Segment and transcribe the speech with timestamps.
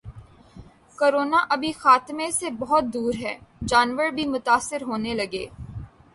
[0.99, 3.35] ’corona ابھی خاتمے سے بہت دور ہے‘
[3.67, 5.45] جانور بھی متاثر ہونے لگے